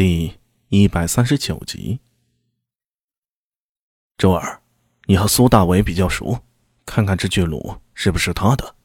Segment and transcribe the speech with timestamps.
[0.00, 0.38] 第
[0.70, 2.00] 一百三十九集。
[4.16, 4.62] 周儿，
[5.04, 6.40] 你和苏大伟比较熟，
[6.86, 8.76] 看看这巨弩是不是他的？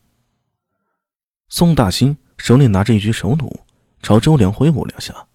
[1.47, 3.63] 宋大兴手里拿着一具手弩，
[4.01, 5.29] 朝周良挥舞两下。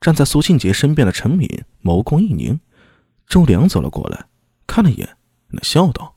[0.00, 1.48] 站在苏庆杰身边的陈敏
[1.84, 2.58] 眸光一凝，
[3.28, 4.26] 周良走了过来，
[4.66, 5.16] 看了一眼，
[5.50, 6.16] 那笑道：“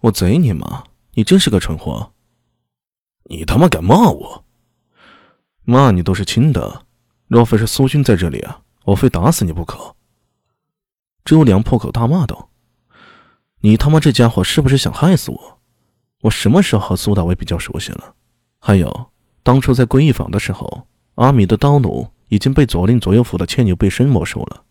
[0.00, 0.84] 我贼你妈！
[1.12, 2.12] 你真是个蠢货！
[3.30, 4.44] 你他妈敢骂我？
[5.62, 6.84] 骂你都是轻的。”
[7.32, 9.96] 若非是苏军在这里啊，我非打死你不可！
[11.24, 12.50] 周良破口大骂道
[13.60, 15.58] ：“你他妈这家伙是不是想害死我？
[16.20, 18.14] 我什么时候和苏大伟比较熟悉了？
[18.58, 19.10] 还有，
[19.42, 24.62] 当初在归义坊的时候，阿米的刀弩已经被左令左右府的牵牛背身没收了，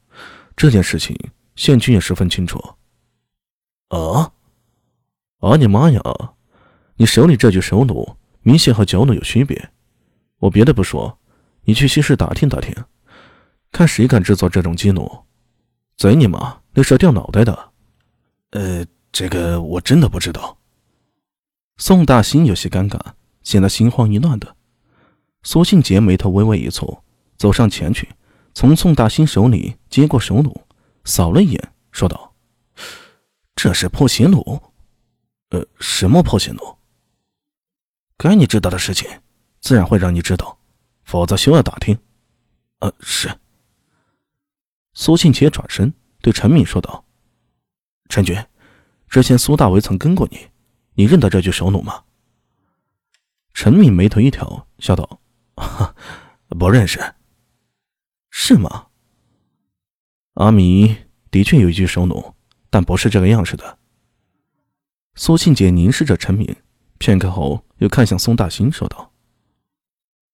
[0.56, 1.18] 这件事情
[1.56, 2.64] 县军也十分清楚。
[3.88, 4.32] 啊！
[5.40, 6.02] 啊你妈呀！
[6.98, 9.72] 你手里这具手弩明显和脚弩有区别。
[10.38, 11.18] 我别的不说。”
[11.64, 12.74] 你去西市打听打听，
[13.72, 15.26] 看谁敢制作这种机弩？
[15.96, 17.72] 贼你妈，那是要掉脑袋的！
[18.52, 20.58] 呃，这个我真的不知道。
[21.78, 23.00] 宋大兴有些尴尬，
[23.44, 24.56] 显得心慌意乱的。
[25.44, 27.02] 苏庆杰眉头微微一蹙，
[27.38, 28.10] 走上前去，
[28.54, 30.66] 从宋大兴手里接过手弩，
[31.06, 32.34] 扫了一眼，说道
[33.56, 34.62] ：“这是破邪弩。
[35.50, 36.80] 呃，什么破邪弩？
[38.18, 39.08] 该你知道的事情，
[39.60, 40.58] 自然会让你知道。”
[41.12, 42.00] 否则休要打听。
[42.80, 43.30] 呃，是。
[44.94, 47.04] 苏庆杰转身对陈敏说道
[48.08, 48.42] ：“陈军，
[49.10, 50.48] 之前苏大为曾跟过你，
[50.94, 52.06] 你认得这具手弩吗？”
[53.54, 55.20] 陈敏眉头一挑，笑道
[56.58, 57.16] ：“不认识。”
[58.32, 58.88] 是吗？
[60.36, 60.96] 阿米
[61.30, 62.36] 的确有一具手弩，
[62.70, 63.80] 但不是这个样式的。
[65.16, 66.56] 苏庆杰凝视着陈敏，
[67.00, 69.12] 片刻后又看向宋大兴，说道：“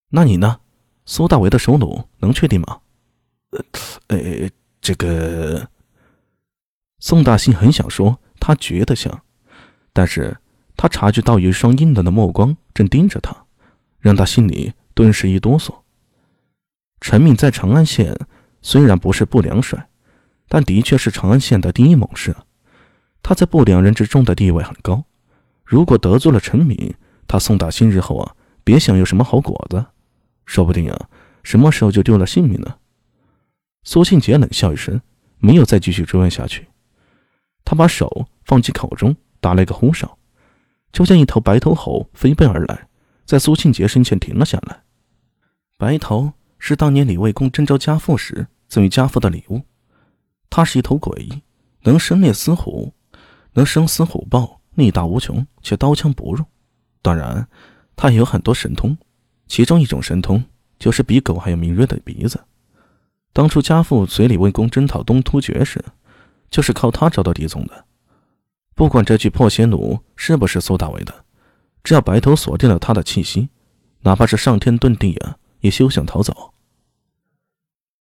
[0.10, 0.60] 那你呢？”
[1.10, 2.80] 苏大为的首脑能确定吗？
[3.52, 4.50] 呃，呃，
[4.82, 5.70] 这个
[7.00, 9.22] 宋大兴很想说他觉得像，
[9.94, 10.38] 但是
[10.76, 13.46] 他察觉到有一双阴冷的目光正盯着他，
[14.00, 15.74] 让他心里顿时一哆嗦。
[17.00, 18.14] 陈敏在长安县
[18.62, 19.88] 虽然不是不良帅，
[20.50, 22.36] 但的确是长安县的第一猛士，
[23.24, 25.06] 他在不良人之中的地位很高。
[25.64, 26.94] 如果得罪了陈敏，
[27.26, 28.36] 他宋大兴日后啊，
[28.66, 29.86] 别想有什么好果子。
[30.48, 31.10] 说不定啊，
[31.44, 32.78] 什么时候就丢了性命呢？
[33.84, 35.00] 苏庆杰冷笑一声，
[35.38, 36.68] 没有再继续追问下去。
[37.64, 40.18] 他把手放进口中，打了一个呼哨，
[40.92, 42.88] 就见一头白头猴飞奔而来，
[43.26, 44.82] 在苏庆杰身前停了下来。
[45.78, 49.62] 白头是当年李卫公征召家父时赠予家父的礼物。
[50.50, 51.44] 它是一头鬼，
[51.82, 52.94] 能生猎死虎，
[53.52, 56.46] 能生死虎豹，力大无穷，却刀枪不入。
[57.02, 57.48] 当然，
[57.98, 58.98] 它也有很多神通。
[59.48, 60.44] 其中一种神通
[60.78, 62.44] 就是比狗还要敏锐的鼻子。
[63.34, 65.84] 当初家父随李卫公征讨东突厥时，
[66.50, 67.86] 就是靠他找到地宗的。
[68.76, 71.26] 不管这具破邪弩是不是苏大为的，
[71.84, 73.50] 只要白头锁定了他的气息，
[74.02, 76.54] 哪怕是上天遁地啊，也休想逃走。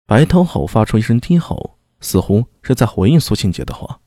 [0.06, 4.00] 白头吼发出一声低吼，似乎是在回应苏庆杰的话：“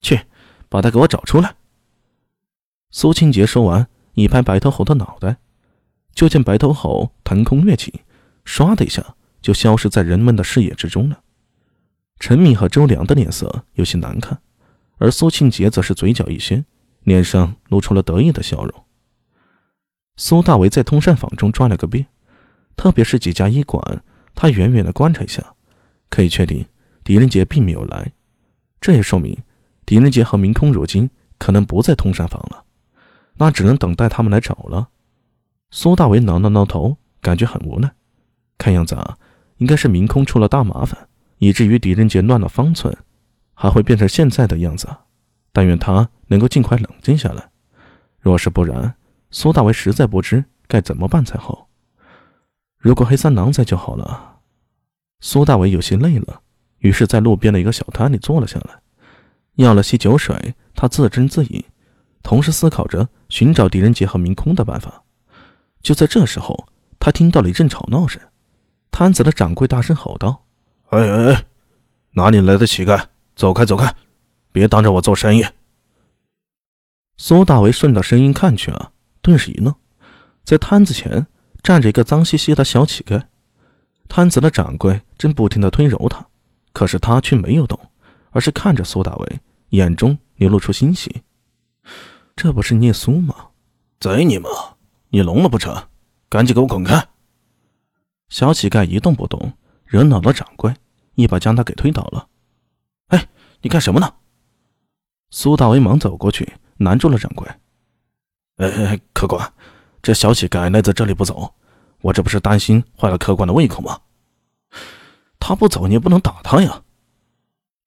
[0.00, 0.20] 去，
[0.68, 1.56] 把他给我找出来。”
[2.90, 5.38] 苏庆杰说完，一拍白头猴的脑袋。
[6.14, 8.00] 就见白头猴腾空跃起，
[8.44, 11.20] 唰的一下就消失在人们的视野之中了。
[12.18, 14.40] 陈敏和周良的脸色有些难看，
[14.98, 16.64] 而苏庆杰则是嘴角一掀，
[17.02, 18.84] 脸上露出了得意的笑容。
[20.16, 22.06] 苏大为在通山坊中转了个遍，
[22.76, 25.54] 特别是几家医馆，他远远的观察一下，
[26.10, 26.64] 可以确定
[27.02, 28.12] 狄仁杰并没有来。
[28.80, 29.36] 这也说明
[29.86, 32.64] 狄仁杰和明空如今可能不在通山坊了，
[33.34, 34.90] 那只能等待他们来找了。
[35.74, 37.90] 苏大为挠了挠头，感觉很无奈。
[38.58, 39.16] 看样子啊，
[39.56, 42.94] 应该是明空出了大麻烦，以至于狄仁杰乱了方寸，
[43.54, 44.86] 还会变成现在的样子。
[45.50, 47.50] 但愿他能够尽快冷静下来。
[48.20, 48.94] 若是不然，
[49.30, 51.68] 苏大为实在不知该怎么办才好。
[52.76, 54.40] 如果黑三郎在就好了。
[55.20, 56.42] 苏大为有些累了，
[56.80, 58.78] 于是在路边的一个小摊里坐了下来，
[59.54, 60.54] 要了些酒水。
[60.74, 61.64] 他自斟自饮，
[62.22, 65.01] 同时思考着寻找狄仁杰和明空的办法。
[65.82, 66.68] 就在这时候，
[66.98, 68.20] 他听到了一阵吵闹声。
[68.90, 70.44] 摊子的掌柜大声吼道
[70.90, 71.44] ：“哎哎哎，
[72.12, 73.06] 哪里来的乞丐？
[73.34, 73.94] 走开走开，
[74.52, 75.44] 别挡着我做生意！”
[77.16, 79.74] 苏大为顺着声音看去啊，顿时一愣，
[80.44, 81.26] 在摊子前
[81.62, 83.22] 站着一个脏兮兮的小乞丐。
[84.08, 86.26] 摊子的掌柜正不停的推揉他，
[86.72, 87.78] 可是他却没有动，
[88.30, 89.40] 而是看着苏大为，
[89.70, 91.22] 眼中流露出欣喜。
[92.36, 93.34] 这不是聂苏吗？
[94.00, 94.48] 贼你妈！
[95.14, 95.88] 你聋了不成？
[96.30, 97.06] 赶紧给我滚开！
[98.30, 99.52] 小乞丐一动不动，
[99.84, 100.74] 惹恼了掌柜，
[101.16, 102.28] 一把将他给推倒了。
[103.08, 103.28] 哎，
[103.60, 104.14] 你干什么呢？
[105.28, 107.46] 苏大为忙走过去，拦住了掌柜。
[108.56, 109.52] 哎哎，客官，
[110.00, 111.52] 这小乞丐赖在这里不走，
[112.00, 114.00] 我这不是担心坏了客官的胃口吗？
[115.38, 116.82] 他不走，你也不能打他呀。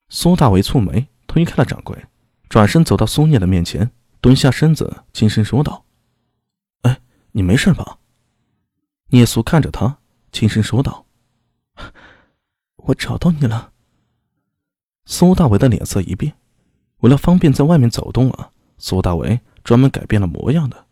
[0.09, 2.05] 苏大为蹙眉，推开了掌柜，
[2.49, 3.89] 转身走到苏念的面前，
[4.21, 5.84] 蹲下身子，轻声说道：“，
[7.35, 7.99] 你没事吧？”
[9.11, 9.97] 聂苏看着他。
[10.31, 11.05] 轻声说道
[12.75, 13.71] ：“我找到你了。”
[15.05, 16.33] 苏大为的脸色一变，
[16.99, 20.85] 为了方便在外面走动啊，苏大为专门改变了模样的。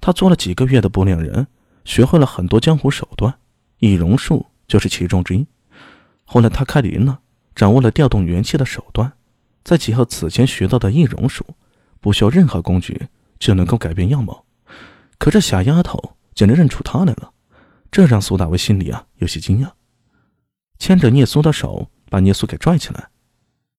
[0.00, 1.46] 他做了几个月的不良人，
[1.84, 3.38] 学会了很多江湖手段，
[3.78, 5.46] 易容术就是其中之一。
[6.24, 7.20] 后来他开灵了，
[7.54, 9.12] 掌握了调动元气的手段，
[9.62, 11.46] 再结合此前学到的易容术，
[12.00, 13.08] 不需要任何工具
[13.38, 14.45] 就能够改变样貌。
[15.18, 17.32] 可这小丫头竟然认出他来了。
[17.90, 19.70] 这让苏大为心里啊有些惊讶，
[20.78, 23.08] 牵着聂苏的手，把聂苏给拽起来。